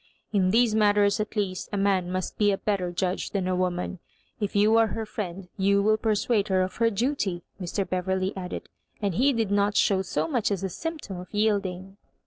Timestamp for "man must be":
1.77-2.51